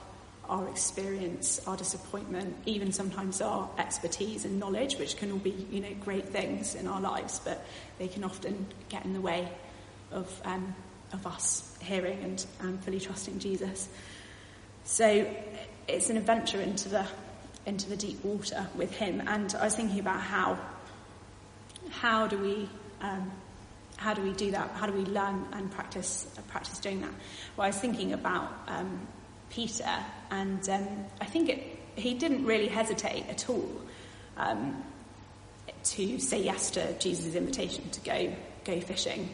[0.48, 5.80] our experience, our disappointment, even sometimes our expertise and knowledge, which can all be, you
[5.80, 7.64] know, great things in our lives, but
[7.98, 9.48] they can often get in the way
[10.10, 10.74] of, um,
[11.12, 13.88] of us hearing and, and fully trusting Jesus.
[14.84, 15.32] So
[15.86, 17.06] it's an adventure into the
[17.66, 19.22] into the deep water with him.
[19.26, 20.58] And I was thinking about how
[21.90, 22.68] how do we
[23.00, 23.30] um,
[23.96, 24.70] how do we do that?
[24.72, 27.12] How do we learn and practice uh, practice doing that?
[27.56, 29.06] Well, I was thinking about um,
[29.50, 29.90] Peter,
[30.30, 30.86] and um,
[31.20, 33.70] I think it, he didn't really hesitate at all
[34.36, 34.82] um,
[35.84, 38.32] to say yes to Jesus' invitation to go
[38.64, 39.28] go fishing.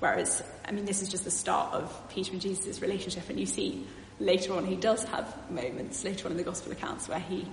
[0.00, 3.46] Whereas, I mean, this is just the start of Peter and Jesus' relationship, and you
[3.46, 3.86] see
[4.18, 7.46] later on he does have moments later on in the gospel accounts where he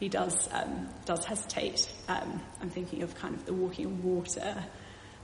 [0.00, 1.90] he does um, does hesitate.
[2.08, 4.64] Um, I'm thinking of kind of the walking on water,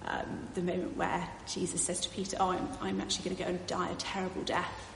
[0.07, 3.49] um, the moment where Jesus says to Peter, "Oh, I'm, I'm actually going to go
[3.49, 4.93] and die a terrible death,"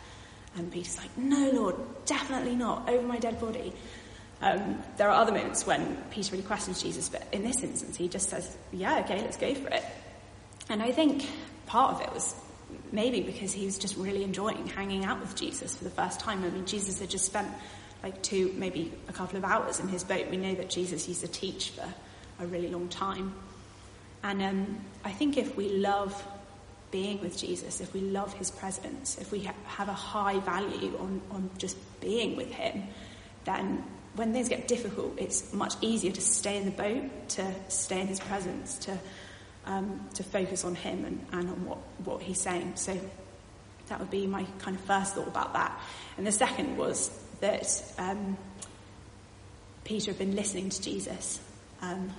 [0.57, 3.73] and Peter's like, "No, Lord, definitely not over my dead body."
[4.41, 8.09] Um, there are other moments when Peter really questions Jesus, but in this instance, he
[8.09, 9.85] just says, "Yeah, okay, let's go for it."
[10.69, 11.27] And I think
[11.67, 12.35] part of it was
[12.93, 16.45] maybe because he was just really enjoying hanging out with Jesus for the first time.
[16.45, 17.49] I mean, Jesus had just spent
[18.03, 20.29] like two, maybe a couple of hours in his boat.
[20.31, 21.95] We know that Jesus used to teach for
[22.41, 23.35] a really long time.
[24.25, 26.27] And um, I think if we love
[26.91, 30.97] being with Jesus, if we love his presence, if we ha- have a high value
[30.99, 32.85] on, on just being with him,
[33.45, 33.85] then
[34.17, 38.09] when things get difficult, it's much easier to stay in the boat, to stay in
[38.09, 38.99] his presence, to
[39.67, 42.73] um, to focus on him and, and on what, what he's saying.
[42.77, 42.99] So
[43.89, 45.81] that would be my kind of first thought about that.
[46.17, 47.11] And the second was
[47.41, 48.37] that um,
[49.85, 51.41] Peter had been listening to Jesus
[51.83, 52.13] um,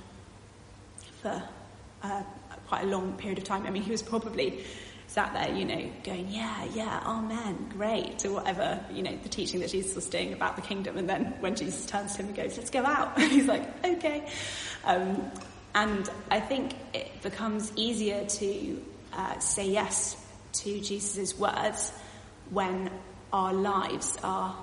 [1.22, 1.44] for
[2.06, 2.24] uh,
[2.68, 3.66] quite a long period of time.
[3.66, 4.64] I mean, he was probably
[5.08, 9.60] sat there, you know, going, yeah, yeah, amen, great, to whatever, you know, the teaching
[9.60, 10.98] that Jesus was doing about the kingdom.
[10.98, 14.28] And then when Jesus turns to him and goes, let's go out, he's like, okay.
[14.84, 15.32] Um,
[15.74, 18.82] and I think it becomes easier to
[19.14, 20.18] uh, say yes
[20.54, 21.92] to Jesus' words
[22.50, 22.90] when
[23.32, 24.56] our lives are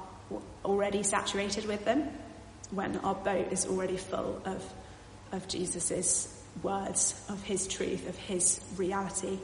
[0.65, 2.09] already saturated with them,
[2.71, 4.73] when our boat is already full of,
[5.33, 9.39] of Jesus' words, of his truth, of his reality.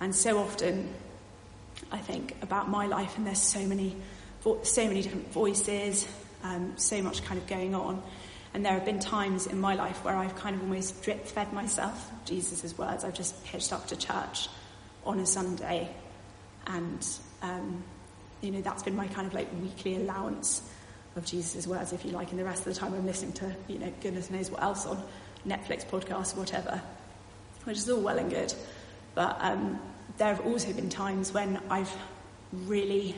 [0.00, 0.92] And so often,
[1.90, 3.96] I think about my life, and there's so many,
[4.62, 6.06] so many different voices,
[6.42, 8.02] um, so much kind of going on.
[8.52, 11.52] And there have been times in my life where I've kind of almost drip fed
[11.52, 13.04] myself Jesus' words.
[13.04, 14.48] I've just hitched up to church
[15.04, 15.88] on a Sunday,
[16.66, 17.06] and
[17.42, 17.82] um,
[18.40, 20.62] you know that's been my kind of like weekly allowance
[21.16, 22.30] of Jesus' words, if you like.
[22.30, 24.84] And the rest of the time, I'm listening to you know goodness knows what else
[24.84, 25.00] on
[25.46, 26.80] Netflix, podcasts, whatever,
[27.64, 28.52] which is all well and good.
[29.14, 29.80] But um,
[30.18, 31.92] there have also been times when I've
[32.52, 33.14] really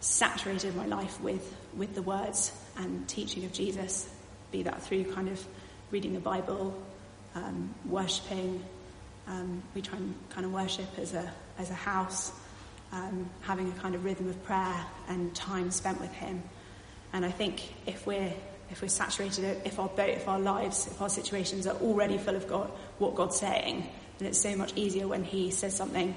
[0.00, 4.08] saturated my life with with the words and teaching of Jesus
[4.50, 5.44] be that through kind of
[5.90, 6.80] reading the Bible,
[7.34, 8.62] um, worshipping.
[9.26, 12.32] Um, we try and kind of worship as a as a house,
[12.92, 16.42] um, having a kind of rhythm of prayer and time spent with Him.
[17.12, 18.32] And I think if we're
[18.72, 22.34] if we're saturated, if our boat, if our lives, if our situations are already full
[22.34, 23.86] of God, what God's saying,
[24.18, 26.16] then it's so much easier when He says something,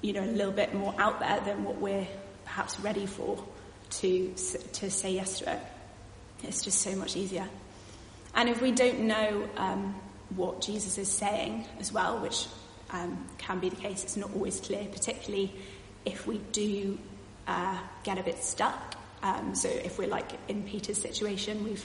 [0.00, 2.06] you know, a little bit more out there than what we're
[2.44, 3.42] perhaps ready for
[3.90, 4.32] to
[4.72, 5.60] to say yes to it.
[6.44, 7.48] It's just so much easier.
[8.34, 9.94] And if we don't know um,
[10.36, 12.46] what Jesus is saying as well, which
[12.90, 15.52] um, can be the case, it's not always clear, particularly
[16.04, 16.98] if we do
[17.48, 18.93] uh, get a bit stuck.
[19.24, 21.84] Um, so if we're like in Peter's situation, we've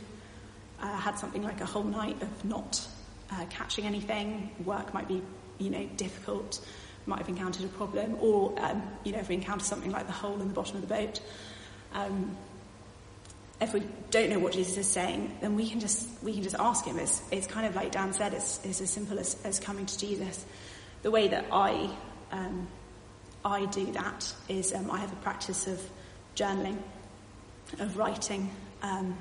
[0.82, 2.86] uh, had something like a whole night of not
[3.32, 4.52] uh, catching anything.
[4.66, 5.22] Work might be,
[5.58, 6.60] you know, difficult.
[7.06, 10.14] Might have encountered a problem, or um, you know, if we encounter something like the
[10.14, 11.22] hole in the bottom of the boat.
[11.94, 12.38] Um,
[13.62, 16.58] if we don't know what Jesus is saying, then we can just we can just
[16.60, 17.00] ask him.
[17.00, 18.34] It's, it's kind of like Dan said.
[18.34, 20.46] It's, it's as simple as, as coming to Jesus.
[21.02, 21.90] The way that I
[22.32, 22.68] um,
[23.44, 25.82] I do that is um, I have a practice of
[26.36, 26.78] journaling,
[27.80, 28.52] of writing,
[28.82, 29.18] um,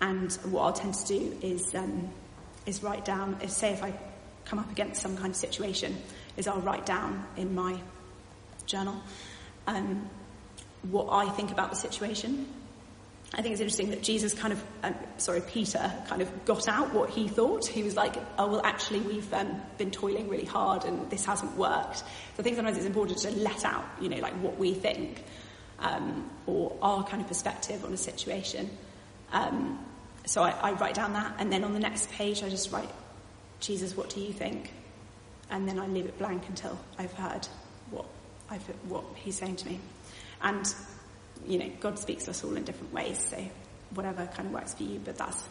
[0.00, 2.08] and what I'll tend to do is um,
[2.66, 3.38] is write down.
[3.42, 3.92] Is say if I
[4.44, 5.96] come up against some kind of situation,
[6.36, 7.78] is I'll write down in my
[8.66, 9.00] journal
[9.66, 10.08] um,
[10.82, 12.46] what I think about the situation
[13.34, 16.94] I think it's interesting that Jesus kind of, um, sorry, Peter kind of got out
[16.94, 17.66] what he thought.
[17.66, 21.56] He was like, oh, well, actually, we've um, been toiling really hard and this hasn't
[21.56, 21.98] worked.
[21.98, 22.04] So
[22.38, 25.24] I think sometimes it's important to let out, you know, like what we think
[25.78, 28.70] um, or our kind of perspective on a situation.
[29.32, 29.84] Um,
[30.24, 32.90] so I, I write down that and then on the next page I just write,
[33.60, 34.72] Jesus, what do you think?
[35.50, 37.46] And then I leave it blank until I've heard
[37.90, 38.06] what,
[38.50, 39.80] I've, what he's saying to me.
[40.42, 40.72] And
[41.44, 43.42] you know, God speaks to us all in different ways, so
[43.94, 45.48] whatever kind of works for you, but that's,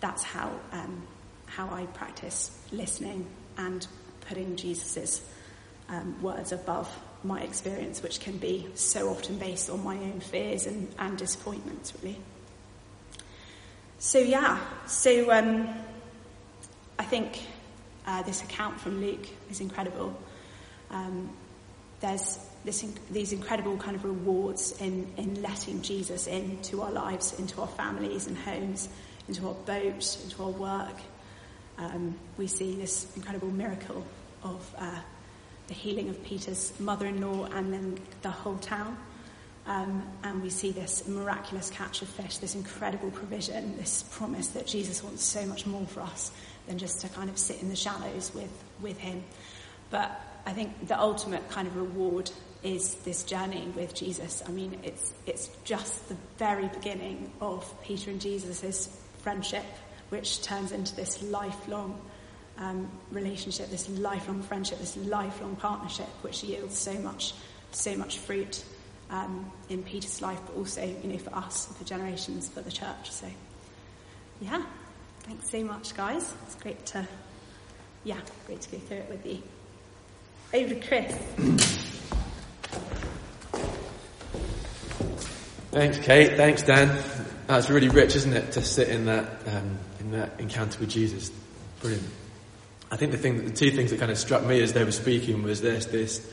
[0.00, 1.06] that's how, um,
[1.46, 3.86] how I practice listening and
[4.22, 5.22] putting Jesus's
[5.88, 6.88] um, words above
[7.24, 11.92] my experience, which can be so often based on my own fears and, and disappointments,
[12.02, 12.18] really.
[13.98, 15.68] So, yeah, so um,
[16.98, 17.42] I think
[18.06, 20.16] uh, this account from Luke is incredible.
[20.90, 21.30] Um,
[22.00, 27.60] there's this, these incredible kind of rewards in, in letting Jesus into our lives, into
[27.60, 28.88] our families and homes,
[29.26, 30.96] into our boat, into our work.
[31.76, 34.04] Um, we see this incredible miracle
[34.42, 35.00] of uh,
[35.68, 38.96] the healing of Peter's mother-in-law and then the whole town.
[39.66, 44.66] Um, and we see this miraculous catch of fish, this incredible provision, this promise that
[44.66, 46.32] Jesus wants so much more for us
[46.66, 48.50] than just to kind of sit in the shallows with,
[48.80, 49.22] with him.
[49.90, 52.30] But I think the ultimate kind of reward
[52.62, 54.42] is this journey with Jesus.
[54.46, 59.64] I mean, it's, it's just the very beginning of Peter and Jesus' friendship,
[60.08, 62.00] which turns into this lifelong
[62.58, 67.34] um, relationship, this lifelong friendship, this lifelong partnership, which yields so much,
[67.70, 68.64] so much fruit
[69.10, 73.10] um, in Peter's life, but also, you know, for us, for generations, for the church.
[73.10, 73.26] So,
[74.40, 74.62] yeah,
[75.20, 76.34] thanks so much, guys.
[76.46, 77.06] It's great to,
[78.04, 79.42] yeah, great to go through it with you.
[80.52, 81.14] Over to Chris.
[85.70, 86.36] Thanks, Kate.
[86.36, 86.98] Thanks, Dan.
[87.46, 91.30] That's really rich, isn't it, to sit in that um, in that encounter with Jesus?
[91.80, 92.04] Brilliant.
[92.90, 94.92] I think the thing, the two things that kind of struck me as they were
[94.92, 96.26] speaking was this this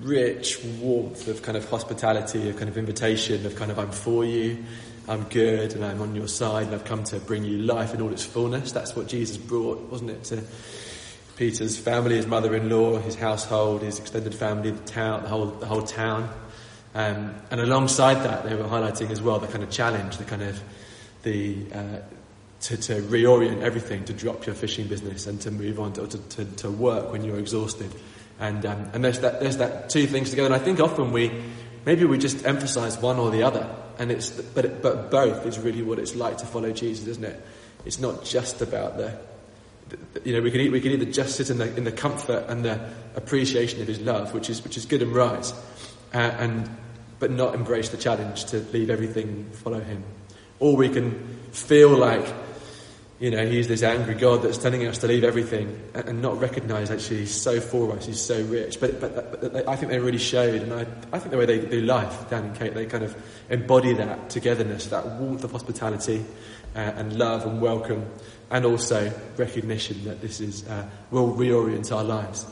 [0.00, 4.24] rich warmth of kind of hospitality, of kind of invitation, of kind of I'm for
[4.24, 4.64] you,
[5.08, 8.00] I'm good, and I'm on your side, and I've come to bring you life in
[8.00, 8.72] all its fullness.
[8.72, 10.42] That's what Jesus brought, wasn't it, to
[11.36, 15.82] Peter's family, his mother-in-law, his household, his extended family, the town, the whole the whole
[15.82, 16.28] town.
[16.96, 20.42] Um, and alongside that, they were highlighting as well the kind of challenge, the kind
[20.42, 20.60] of
[21.22, 21.98] the uh,
[22.62, 26.44] to, to, reorient everything, to drop your fishing business and to move on to, to,
[26.44, 27.92] to work when you're exhausted.
[28.38, 30.46] And um, and there's that there's that two things together.
[30.46, 31.42] And I think often we
[31.86, 35.82] maybe we just emphasise one or the other, and it's but but both is really
[35.82, 37.46] what it's like to follow Jesus, isn't it?
[37.86, 39.18] It's not just about the
[40.24, 42.64] you know, we can, we can either just sit in the, in the comfort and
[42.64, 45.52] the appreciation of his love, which is, which is good and right,
[46.12, 46.68] uh, and
[47.18, 50.02] but not embrace the challenge to leave everything follow him.
[50.58, 52.26] Or we can feel like,
[53.18, 56.90] you know, he's this angry God that's telling us to leave everything and, not recognize
[56.90, 58.78] actually he's so for us, he's so rich.
[58.78, 60.80] But, but, but I think they really showed, and I,
[61.12, 63.16] I think the way they do life, Dan and Kate, they kind of
[63.48, 66.24] embody that togetherness, that warmth of hospitality
[66.74, 68.04] uh, and love and welcome,
[68.50, 72.44] and also recognition that this is, uh, will reorient our lives.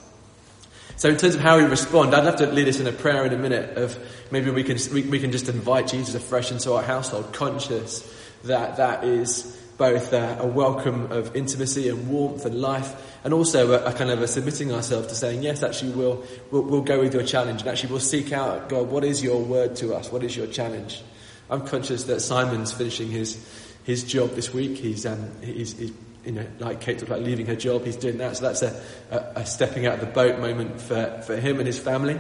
[0.96, 3.26] So in terms of how we respond, I'd love to lead us in a prayer
[3.26, 3.98] in a minute of
[4.30, 8.10] maybe we can, we, we can just invite Jesus afresh into our household, conscious
[8.44, 13.72] that that is both a, a welcome of intimacy and warmth and life, and also
[13.72, 17.00] a, a, kind of a submitting ourselves to saying, yes, actually we'll, we'll, we'll go
[17.00, 20.12] with your challenge, and actually we'll seek out, God, what is your word to us?
[20.12, 21.02] What is your challenge?
[21.50, 23.38] I'm conscious that Simon's finishing his,
[23.84, 24.78] his job this week.
[24.78, 25.92] He's, um, he's, he's
[26.24, 28.36] you know, like Kate talked about leaving her job, he's doing that.
[28.36, 31.66] So that's a, a, a stepping out of the boat moment for, for him and
[31.66, 32.18] his family.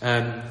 [0.00, 0.42] Um,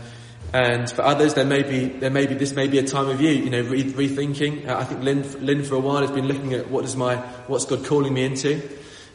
[0.53, 3.21] and for others, there may be, there may be, this may be a time of
[3.21, 4.67] you, you know, re- rethinking.
[4.67, 7.15] Uh, I think Lynn, Lynn for a while has been looking at what is my,
[7.47, 8.61] what's God calling me into.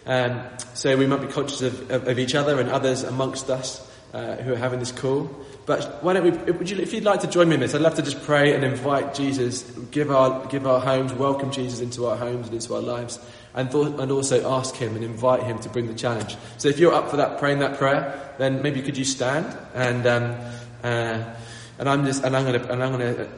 [0.07, 0.41] Um,
[0.75, 3.87] so we might be conscious of, of, of, each other and others amongst us.
[4.17, 5.31] uh, who are having this call.
[5.67, 7.81] But why don't we, would you, if you'd like to join me in this, I'd
[7.81, 12.07] love to just pray and invite Jesus, give our, give our homes, welcome Jesus into
[12.07, 13.19] our homes and into our lives,
[13.55, 16.37] and, th- and also ask him and invite him to bring the challenge.
[16.57, 20.07] So if you're up for that, praying that prayer, then maybe could you stand and,
[20.07, 20.37] um,
[20.87, 21.35] uh,
[21.79, 23.29] and I'm just, and I'm going to, and I'm going to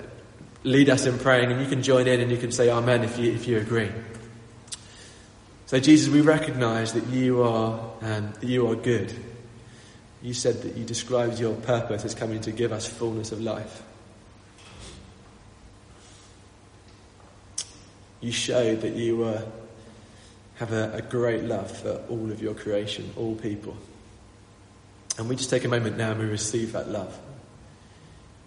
[0.64, 3.18] lead us in praying, and you can join in and you can say Amen if
[3.18, 3.90] you, if you agree.
[5.66, 9.12] So Jesus, we recognise that you are, um, that you are good.
[10.22, 13.82] You said that you described your purpose as coming to give us fullness of life.
[18.20, 19.42] You showed that you uh,
[20.56, 23.76] have a, a great love for all of your creation, all people.
[25.16, 27.18] And we just take a moment now and we receive that love.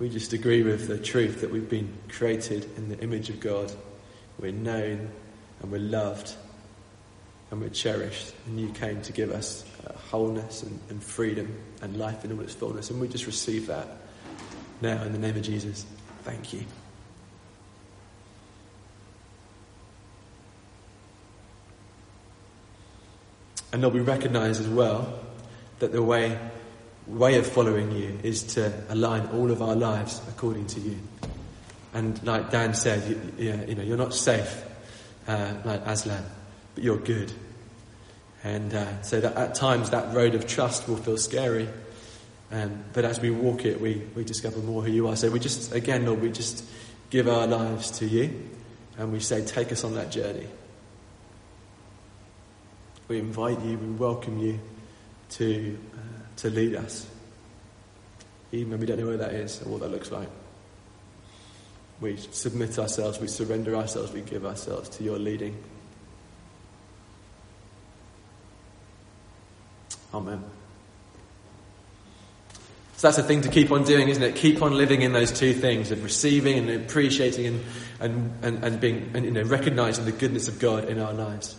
[0.02, 3.72] We just agree with the truth that we've been created in the image of God.
[4.40, 5.12] We're known
[5.62, 6.34] and we're loved
[7.52, 8.34] and we're cherished.
[8.48, 12.42] And you came to give us uh, wholeness and, and freedom and life in all
[12.42, 12.90] its fullness.
[12.90, 13.88] And we just receive that
[14.82, 15.86] now in the name of Jesus.
[16.24, 16.64] Thank you.
[23.72, 25.20] And Lord, we recognize as well
[25.78, 26.40] that the way,
[27.08, 30.98] way of following you is to align all of our lives according to you.
[31.94, 34.64] And like Dan said, you, you know, you're not safe
[35.28, 36.24] uh, like Aslan,
[36.76, 37.32] but you're good.
[38.44, 41.68] And uh, so that at times that road of trust will feel scary.
[42.52, 45.16] Um, but as we walk it, we, we discover more who you are.
[45.16, 46.66] So we just, again, Lord, we just
[47.10, 48.50] give our lives to you
[48.98, 50.48] and we say, take us on that journey.
[53.08, 54.60] We invite you, we welcome you
[55.32, 55.78] to,
[56.38, 57.08] to lead us,
[58.52, 60.30] even when we don't know where that is or what that looks like.
[62.00, 65.56] We submit ourselves, we surrender ourselves, we give ourselves to your leading.
[70.14, 70.44] Amen.
[73.02, 74.36] So that's a thing to keep on doing, isn't it?
[74.36, 77.64] Keep on living in those two things of receiving and appreciating and,
[78.00, 81.56] and, and, and being and you know recognizing the goodness of God in our lives.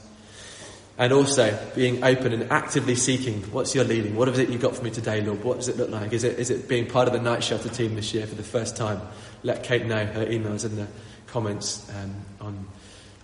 [0.98, 4.14] And also being open and actively seeking what's your leading?
[4.14, 5.42] What is it you got for me today, Lord?
[5.42, 6.12] What does it look like?
[6.12, 8.42] Is it, is it being part of the night shelter team this year for the
[8.42, 9.00] first time?
[9.42, 10.86] Let Kate know her emails in the
[11.28, 12.66] comments um, on,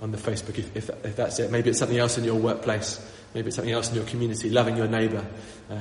[0.01, 1.51] on the Facebook if, if, if, that's it.
[1.51, 2.99] Maybe it's something else in your workplace.
[3.35, 5.25] Maybe it's something else in your community, loving your neighbour,
[5.71, 5.77] uh,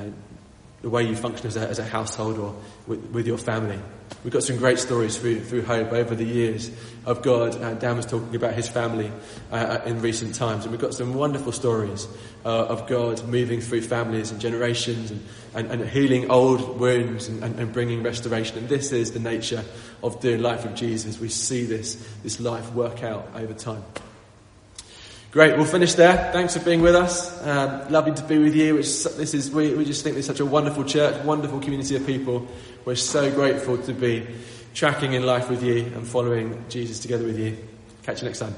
[0.82, 2.56] the way you function as a, as a household or
[2.86, 3.80] with, with, your family.
[4.24, 6.70] We've got some great stories through, through Hope over the years
[7.06, 7.60] of God.
[7.62, 9.12] Uh, Dan was talking about his family
[9.52, 12.08] uh, in recent times, and we've got some wonderful stories
[12.46, 15.26] uh, of God moving through families and generations and,
[15.56, 18.58] and, and healing old wounds and, and, bringing restoration.
[18.60, 19.64] And this is the nature
[20.04, 21.20] of doing life with Jesus.
[21.20, 23.84] We see this, this life work out over time.
[25.32, 26.32] Great, we'll finish there.
[26.32, 27.46] Thanks for being with us.
[27.46, 28.78] Um, lovely to be with you.
[28.78, 32.48] This is, we, we just think there's such a wonderful church, wonderful community of people.
[32.86, 34.26] We're so grateful to be
[34.74, 37.58] tracking in life with you and following Jesus together with you.
[38.04, 38.56] Catch you next time.